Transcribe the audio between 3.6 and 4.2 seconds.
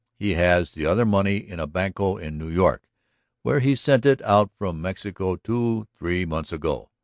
sent it